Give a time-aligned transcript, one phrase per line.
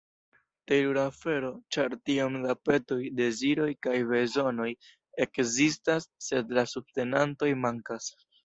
[0.69, 4.69] Terura afero, ĉar tiom da petoj, deziroj kaj bezonoj
[5.27, 8.15] ekzistas, sed la subtenantoj mankas.